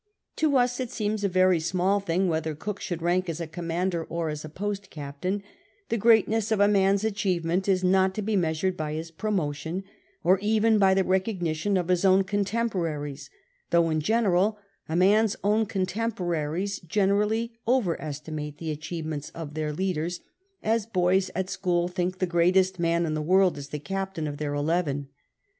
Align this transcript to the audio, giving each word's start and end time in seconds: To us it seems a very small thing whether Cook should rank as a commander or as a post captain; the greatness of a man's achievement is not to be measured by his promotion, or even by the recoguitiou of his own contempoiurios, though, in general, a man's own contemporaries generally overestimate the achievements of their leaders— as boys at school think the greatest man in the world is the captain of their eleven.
To 0.37 0.57
us 0.57 0.79
it 0.79 0.89
seems 0.89 1.23
a 1.23 1.29
very 1.29 1.59
small 1.59 1.99
thing 1.99 2.27
whether 2.27 2.55
Cook 2.55 2.81
should 2.81 3.03
rank 3.03 3.29
as 3.29 3.39
a 3.39 3.45
commander 3.45 4.03
or 4.05 4.29
as 4.29 4.43
a 4.43 4.49
post 4.49 4.89
captain; 4.89 5.43
the 5.89 5.95
greatness 5.97 6.51
of 6.51 6.59
a 6.59 6.67
man's 6.67 7.03
achievement 7.03 7.67
is 7.69 7.83
not 7.83 8.15
to 8.15 8.23
be 8.23 8.35
measured 8.35 8.75
by 8.75 8.93
his 8.93 9.11
promotion, 9.11 9.83
or 10.23 10.39
even 10.39 10.79
by 10.79 10.95
the 10.95 11.03
recoguitiou 11.03 11.77
of 11.79 11.89
his 11.89 12.03
own 12.03 12.23
contempoiurios, 12.23 13.29
though, 13.69 13.91
in 13.91 13.99
general, 13.99 14.57
a 14.89 14.95
man's 14.95 15.35
own 15.43 15.67
contemporaries 15.67 16.79
generally 16.79 17.59
overestimate 17.67 18.57
the 18.57 18.71
achievements 18.71 19.29
of 19.35 19.53
their 19.53 19.71
leaders— 19.71 20.21
as 20.73 20.87
boys 20.87 21.29
at 21.35 21.47
school 21.47 21.87
think 21.87 22.17
the 22.17 22.25
greatest 22.25 22.79
man 22.79 23.05
in 23.05 23.13
the 23.13 23.21
world 23.21 23.55
is 23.55 23.69
the 23.69 23.77
captain 23.77 24.25
of 24.25 24.37
their 24.37 24.55
eleven. 24.55 25.09